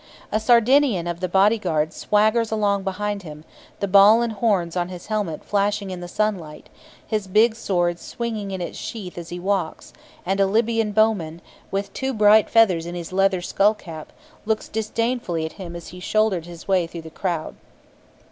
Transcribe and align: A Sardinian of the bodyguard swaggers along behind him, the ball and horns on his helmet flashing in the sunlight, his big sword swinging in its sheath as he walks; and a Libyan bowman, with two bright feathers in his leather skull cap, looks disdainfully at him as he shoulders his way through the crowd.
A 0.31 0.39
Sardinian 0.39 1.05
of 1.05 1.19
the 1.19 1.29
bodyguard 1.29 1.93
swaggers 1.93 2.51
along 2.51 2.81
behind 2.83 3.21
him, 3.21 3.43
the 3.81 3.87
ball 3.87 4.23
and 4.23 4.33
horns 4.33 4.75
on 4.75 4.89
his 4.89 5.05
helmet 5.05 5.45
flashing 5.45 5.91
in 5.91 5.99
the 5.99 6.07
sunlight, 6.07 6.69
his 7.05 7.27
big 7.27 7.53
sword 7.53 7.99
swinging 7.99 8.49
in 8.49 8.61
its 8.61 8.79
sheath 8.79 9.15
as 9.15 9.29
he 9.29 9.39
walks; 9.39 9.93
and 10.25 10.39
a 10.39 10.47
Libyan 10.47 10.91
bowman, 10.91 11.39
with 11.69 11.93
two 11.93 12.15
bright 12.15 12.49
feathers 12.49 12.87
in 12.87 12.95
his 12.95 13.13
leather 13.13 13.41
skull 13.43 13.75
cap, 13.75 14.11
looks 14.43 14.67
disdainfully 14.67 15.45
at 15.45 15.51
him 15.61 15.75
as 15.75 15.89
he 15.89 15.99
shoulders 15.99 16.47
his 16.47 16.67
way 16.67 16.87
through 16.87 17.03
the 17.03 17.11
crowd. 17.11 17.55